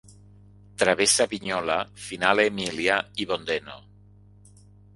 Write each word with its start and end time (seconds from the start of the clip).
Travessa 0.83 1.27
Vignola, 1.33 1.75
Finale 2.07 2.45
Emilia 2.47 2.99
i 3.25 3.31
Bondeno. 3.33 3.79